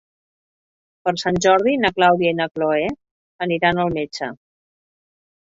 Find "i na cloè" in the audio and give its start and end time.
2.37-2.89